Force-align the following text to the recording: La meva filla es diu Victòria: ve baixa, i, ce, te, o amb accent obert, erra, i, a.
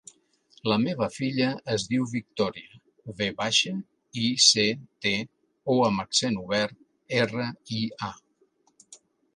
La 0.69 0.77
meva 0.83 1.09
filla 1.15 1.49
es 1.73 1.85
diu 1.91 2.07
Victòria: 2.13 2.81
ve 3.19 3.27
baixa, 3.43 3.75
i, 4.25 4.25
ce, 4.49 4.67
te, 5.07 5.15
o 5.77 5.77
amb 5.91 6.07
accent 6.07 6.43
obert, 6.47 6.79
erra, 7.23 7.51
i, 7.81 7.87
a. 8.11 8.15